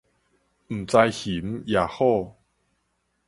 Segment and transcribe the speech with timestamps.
[0.03, 0.03] 毋知
[1.11, 2.33] 熊抑虎